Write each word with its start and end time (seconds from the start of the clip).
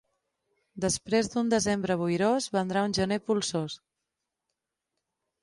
Després 0.85 1.29
d'un 1.33 1.51
desembre 1.53 1.97
boirós 1.99 2.47
vendrà 2.57 2.85
un 2.89 2.97
gener 3.01 3.19
polsós. 3.27 3.79